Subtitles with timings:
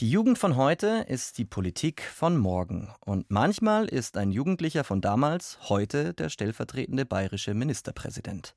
[0.00, 2.88] Die Jugend von heute ist die Politik von morgen.
[3.00, 8.54] Und manchmal ist ein Jugendlicher von damals heute der stellvertretende bayerische Ministerpräsident.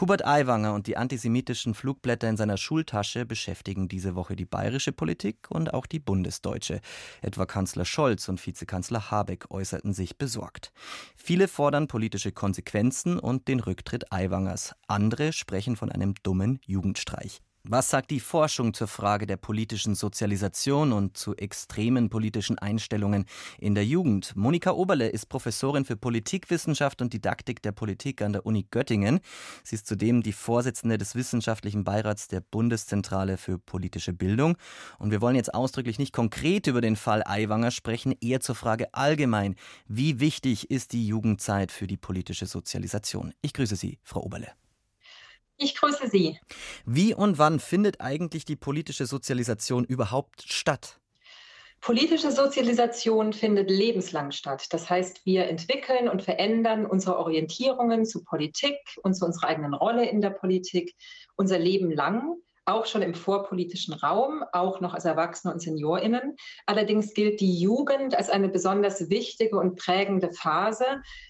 [0.00, 5.48] Hubert Aiwanger und die antisemitischen Flugblätter in seiner Schultasche beschäftigen diese Woche die bayerische Politik
[5.48, 6.80] und auch die bundesdeutsche.
[7.22, 10.72] Etwa Kanzler Scholz und Vizekanzler Habeck äußerten sich besorgt.
[11.14, 14.74] Viele fordern politische Konsequenzen und den Rücktritt Aiwangers.
[14.88, 17.40] Andere sprechen von einem dummen Jugendstreich.
[17.64, 23.26] Was sagt die Forschung zur Frage der politischen Sozialisation und zu extremen politischen Einstellungen
[23.58, 24.34] in der Jugend?
[24.34, 29.20] Monika Oberle ist Professorin für Politikwissenschaft und Didaktik der Politik an der Uni Göttingen.
[29.62, 34.56] Sie ist zudem die Vorsitzende des Wissenschaftlichen Beirats der Bundeszentrale für politische Bildung.
[34.98, 38.94] Und wir wollen jetzt ausdrücklich nicht konkret über den Fall Aiwanger sprechen, eher zur Frage
[38.94, 39.54] allgemein.
[39.86, 43.34] Wie wichtig ist die Jugendzeit für die politische Sozialisation?
[43.42, 44.48] Ich grüße Sie, Frau Oberle.
[45.62, 46.38] Ich grüße Sie.
[46.86, 50.98] Wie und wann findet eigentlich die politische Sozialisation überhaupt statt?
[51.82, 54.66] Politische Sozialisation findet lebenslang statt.
[54.70, 60.08] Das heißt, wir entwickeln und verändern unsere Orientierungen zu Politik und zu unserer eigenen Rolle
[60.08, 60.94] in der Politik
[61.36, 62.36] unser Leben lang
[62.70, 66.36] auch schon im vorpolitischen Raum, auch noch als Erwachsene und SeniorInnen.
[66.66, 70.84] Allerdings gilt die Jugend als eine besonders wichtige und prägende Phase.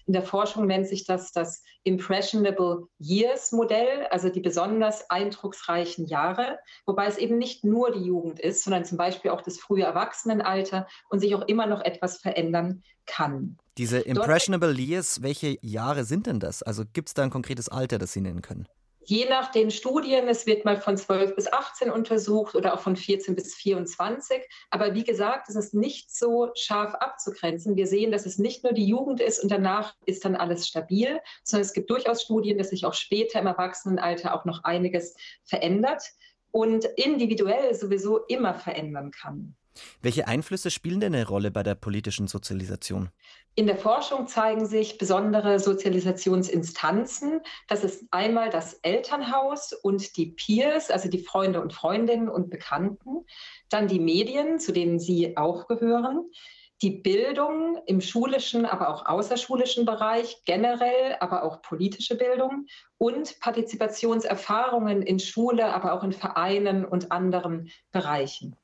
[0.05, 6.59] In der Forschung nennt sich das das Impressionable Years Modell, also die besonders eindrucksreichen Jahre,
[6.85, 10.87] wobei es eben nicht nur die Jugend ist, sondern zum Beispiel auch das frühe Erwachsenenalter
[11.09, 13.57] und sich auch immer noch etwas verändern kann.
[13.77, 16.61] Diese Impressionable Years, welche Jahre sind denn das?
[16.61, 18.67] Also gibt es da ein konkretes Alter, das Sie nennen können?
[19.03, 22.95] Je nach den Studien, es wird mal von 12 bis 18 untersucht oder auch von
[22.95, 24.43] 14 bis 24.
[24.69, 27.75] Aber wie gesagt, es ist nicht so scharf abzugrenzen.
[27.75, 31.19] Wir sehen, dass es nicht nur die Jugend ist und danach ist dann alles stabil,
[31.43, 36.03] sondern es gibt durchaus Studien, dass sich auch später im Erwachsenenalter auch noch einiges verändert
[36.51, 39.55] und individuell sowieso immer verändern kann.
[40.01, 43.09] Welche Einflüsse spielen denn eine Rolle bei der politischen Sozialisation?
[43.55, 47.41] In der Forschung zeigen sich besondere Sozialisationsinstanzen.
[47.67, 53.25] Das ist einmal das Elternhaus und die Peers, also die Freunde und Freundinnen und Bekannten.
[53.69, 56.29] Dann die Medien, zu denen Sie auch gehören
[56.81, 62.65] die Bildung im schulischen, aber auch außerschulischen Bereich generell, aber auch politische Bildung
[62.97, 68.55] und Partizipationserfahrungen in Schule, aber auch in Vereinen und anderen Bereichen.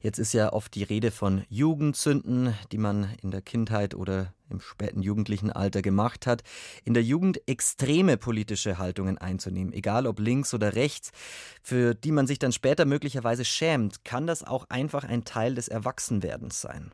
[0.00, 4.60] Jetzt ist ja oft die Rede von Jugendsünden, die man in der Kindheit oder im
[4.60, 6.42] späten jugendlichen Alter gemacht hat,
[6.84, 11.12] in der Jugend extreme politische Haltungen einzunehmen, egal ob links oder rechts,
[11.62, 15.68] für die man sich dann später möglicherweise schämt, kann das auch einfach ein Teil des
[15.68, 16.90] Erwachsenwerdens sein.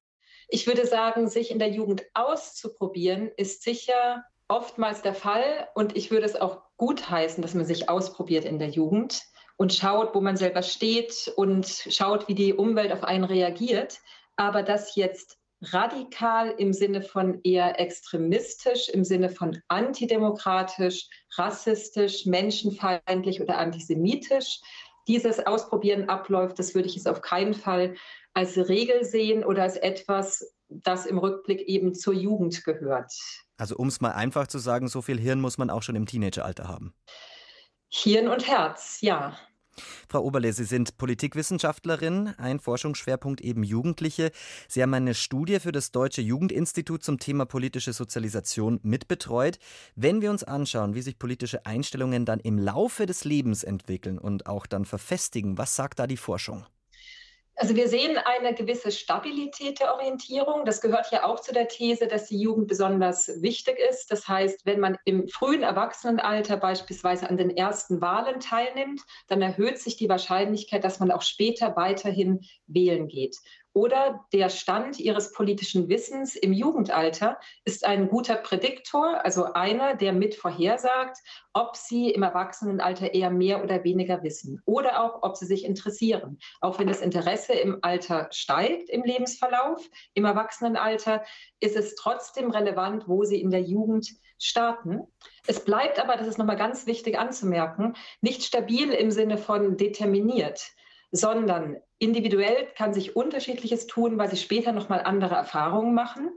[0.49, 5.69] Ich würde sagen, sich in der Jugend auszuprobieren, ist sicher oftmals der Fall.
[5.75, 9.23] Und ich würde es auch gut heißen, dass man sich ausprobiert in der Jugend
[9.57, 14.01] und schaut, wo man selber steht und schaut, wie die Umwelt auf einen reagiert.
[14.37, 23.41] Aber das jetzt radikal im Sinne von eher extremistisch, im Sinne von antidemokratisch, rassistisch, menschenfeindlich
[23.41, 24.61] oder antisemitisch,
[25.07, 27.95] dieses Ausprobieren abläuft, das würde ich es auf keinen Fall
[28.35, 33.13] als Regel sehen oder als etwas, das im Rückblick eben zur Jugend gehört.
[33.57, 36.07] Also um es mal einfach zu sagen, so viel Hirn muss man auch schon im
[36.07, 36.95] Teenageralter haben.
[37.89, 39.39] Hirn und Herz, ja.
[40.09, 44.31] Frau Oberle, Sie sind Politikwissenschaftlerin, ein Forschungsschwerpunkt eben Jugendliche.
[44.69, 49.59] Sie haben eine Studie für das Deutsche Jugendinstitut zum Thema politische Sozialisation mitbetreut.
[49.95, 54.47] Wenn wir uns anschauen, wie sich politische Einstellungen dann im Laufe des Lebens entwickeln und
[54.47, 56.65] auch dann verfestigen, was sagt da die Forschung?
[57.59, 60.67] Also wir sehen eine gewisse Stabilität der Orientierung.
[60.67, 64.11] Das gehört ja auch zu der These, dass die Jugend besonders wichtig ist.
[64.11, 69.79] Das heißt, wenn man im frühen Erwachsenenalter beispielsweise an den ersten Wahlen teilnimmt, dann erhöht
[69.79, 73.39] sich die Wahrscheinlichkeit, dass man auch später weiterhin wählen geht
[73.77, 80.15] oder der Stand ihres politischen Wissens im Jugendalter ist ein guter Prädiktor, also einer, der
[80.15, 81.19] mit vorhersagt,
[81.53, 86.39] ob sie im Erwachsenenalter eher mehr oder weniger wissen oder auch, ob sie sich interessieren.
[86.63, 91.23] Auch wenn das Interesse im Alter steigt, im Lebensverlauf, im Erwachsenenalter,
[91.61, 94.09] ist es trotzdem relevant, wo sie in der Jugend
[94.39, 95.03] starten.
[95.47, 100.63] Es bleibt aber, das ist nochmal ganz wichtig anzumerken, nicht stabil im Sinne von determiniert
[101.17, 106.31] sondern individuell kann sich unterschiedliches tun, weil sie später nochmal andere Erfahrungen machen.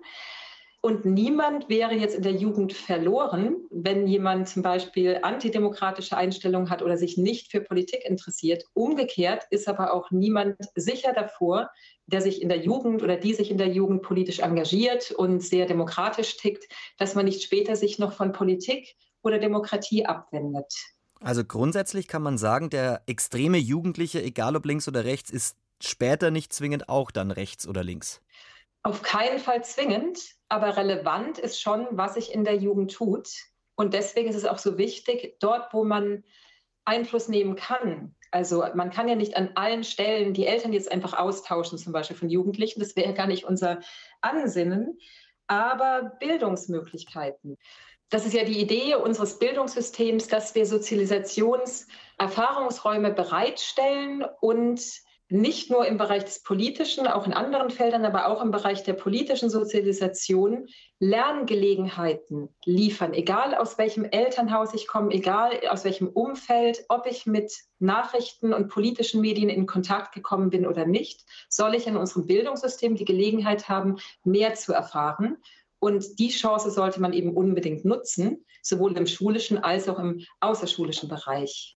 [0.81, 6.81] Und niemand wäre jetzt in der Jugend verloren, wenn jemand zum Beispiel antidemokratische Einstellungen hat
[6.81, 8.63] oder sich nicht für Politik interessiert.
[8.73, 11.69] Umgekehrt ist aber auch niemand sicher davor,
[12.05, 15.65] der sich in der Jugend oder die sich in der Jugend politisch engagiert und sehr
[15.65, 16.63] demokratisch tickt,
[16.97, 20.73] dass man nicht später sich noch von Politik oder Demokratie abwendet.
[21.21, 26.31] Also grundsätzlich kann man sagen, der extreme Jugendliche, egal ob links oder rechts, ist später
[26.31, 28.21] nicht zwingend auch dann rechts oder links.
[28.83, 33.29] Auf keinen Fall zwingend, aber relevant ist schon, was sich in der Jugend tut.
[33.75, 36.23] Und deswegen ist es auch so wichtig, dort, wo man
[36.85, 38.15] Einfluss nehmen kann.
[38.31, 42.15] Also man kann ja nicht an allen Stellen die Eltern jetzt einfach austauschen, zum Beispiel
[42.15, 42.79] von Jugendlichen.
[42.79, 43.79] Das wäre gar nicht unser
[44.21, 44.97] Ansinnen.
[45.47, 47.57] Aber Bildungsmöglichkeiten.
[48.09, 54.81] Das ist ja die Idee unseres Bildungssystems, dass wir Sozialisationserfahrungsräume bereitstellen und
[55.31, 58.93] nicht nur im Bereich des Politischen, auch in anderen Feldern, aber auch im Bereich der
[58.93, 60.65] politischen Sozialisation
[60.97, 67.53] Lerngelegenheiten liefern, egal aus welchem Elternhaus ich komme, egal aus welchem Umfeld, ob ich mit
[67.77, 72.95] Nachrichten und politischen Medien in Kontakt gekommen bin oder nicht, soll ich in unserem Bildungssystem
[72.95, 75.37] die Gelegenheit haben, mehr zu erfahren.
[75.79, 81.09] Und die Chance sollte man eben unbedingt nutzen, sowohl im schulischen als auch im außerschulischen
[81.09, 81.77] Bereich.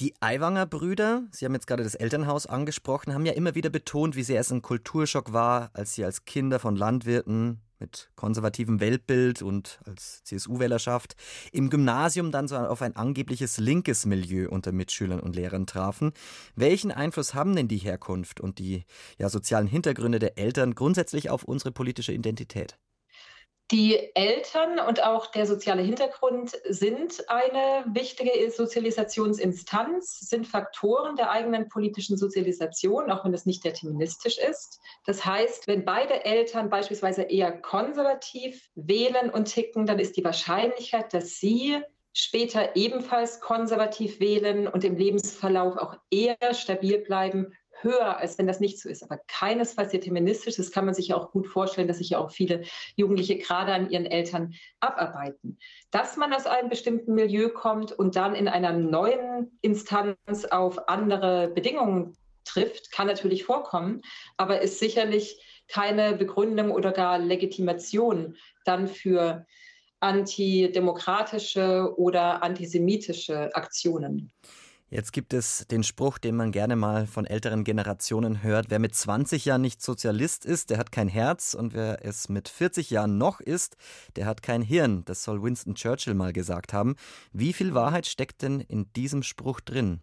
[0.00, 4.16] Die Aiwanger Brüder, Sie haben jetzt gerade das Elternhaus angesprochen, haben ja immer wieder betont,
[4.16, 9.42] wie sehr es ein Kulturschock war, als sie als Kinder von Landwirten mit konservativem Weltbild
[9.42, 11.16] und als CSU-Wählerschaft
[11.52, 16.12] im Gymnasium dann so auf ein angebliches linkes Milieu unter Mitschülern und Lehrern trafen.
[16.54, 18.84] Welchen Einfluss haben denn die Herkunft und die
[19.18, 22.78] ja, sozialen Hintergründe der Eltern grundsätzlich auf unsere politische Identität?
[23.70, 31.70] Die Eltern und auch der soziale Hintergrund sind eine wichtige Sozialisationsinstanz, sind Faktoren der eigenen
[31.70, 34.80] politischen Sozialisation, auch wenn das nicht deterministisch ist.
[35.06, 41.14] Das heißt, wenn beide Eltern beispielsweise eher konservativ wählen und ticken, dann ist die Wahrscheinlichkeit,
[41.14, 41.80] dass sie
[42.12, 48.58] später ebenfalls konservativ wählen und im Lebensverlauf auch eher stabil bleiben, höher, als wenn das
[48.58, 49.02] nicht so ist.
[49.02, 50.56] Aber keinesfalls deterministisch.
[50.56, 52.64] Das kann man sich ja auch gut vorstellen, dass sich ja auch viele
[52.96, 55.58] Jugendliche gerade an ihren Eltern abarbeiten.
[55.90, 61.48] Dass man aus einem bestimmten Milieu kommt und dann in einer neuen Instanz auf andere
[61.54, 64.02] Bedingungen trifft, kann natürlich vorkommen,
[64.36, 69.46] aber ist sicherlich keine Begründung oder gar Legitimation dann für
[70.00, 74.30] antidemokratische oder antisemitische Aktionen.
[74.94, 78.66] Jetzt gibt es den Spruch, den man gerne mal von älteren Generationen hört.
[78.70, 81.54] Wer mit 20 Jahren nicht Sozialist ist, der hat kein Herz.
[81.54, 83.76] Und wer es mit 40 Jahren noch ist,
[84.14, 85.04] der hat kein Hirn.
[85.04, 86.94] Das soll Winston Churchill mal gesagt haben.
[87.32, 90.00] Wie viel Wahrheit steckt denn in diesem Spruch drin?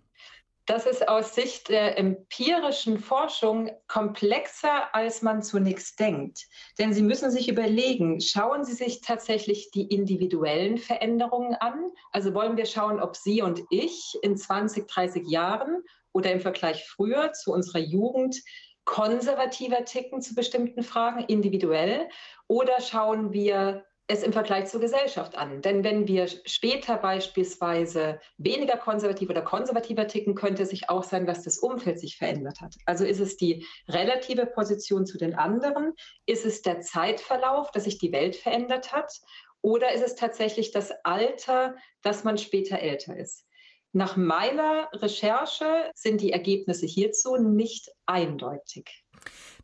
[0.68, 6.46] Das ist aus Sicht der empirischen Forschung komplexer, als man zunächst denkt.
[6.78, 11.92] Denn Sie müssen sich überlegen, schauen Sie sich tatsächlich die individuellen Veränderungen an?
[12.12, 16.88] Also wollen wir schauen, ob Sie und ich in 20, 30 Jahren oder im Vergleich
[16.88, 18.38] früher zu unserer Jugend
[18.86, 22.07] konservativer ticken zu bestimmten Fragen individuell?
[22.48, 25.62] Oder schauen wir es im Vergleich zur Gesellschaft an.
[25.62, 31.25] Denn wenn wir später beispielsweise weniger konservativ oder konservativer ticken, könnte es sich auch sein,
[31.25, 32.75] dass das Umfeld sich verändert hat.
[32.86, 35.94] Also ist es die relative Position zu den anderen?
[36.25, 39.13] Ist es der Zeitverlauf, dass sich die Welt verändert hat?
[39.62, 43.46] Oder ist es tatsächlich das Alter, dass man später älter ist?
[43.94, 49.04] Nach meiner Recherche sind die Ergebnisse hierzu nicht eindeutig.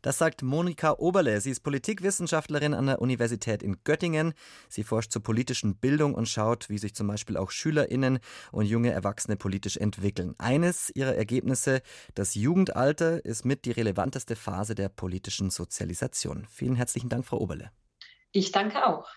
[0.02, 1.40] Das sagt Monika Oberle.
[1.40, 4.34] Sie ist Politikwissenschaftlerin an der Universität in Göttingen.
[4.68, 8.20] Sie forscht zur politischen Bildung und schaut, wie sich zum Beispiel auch SchülerInnen
[8.52, 10.34] und junge Erwachsene politisch entwickeln.
[10.38, 11.80] Eines ihrer Ergebnisse,
[12.14, 16.46] das Jugendalter ist mit die relevanteste Phase der politischen Sozialisation.
[16.50, 17.70] Vielen herzlichen Dank, Frau Oberle.
[18.32, 19.08] Ich danke auch.